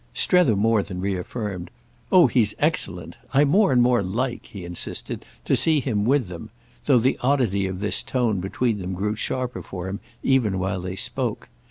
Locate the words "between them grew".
8.39-9.15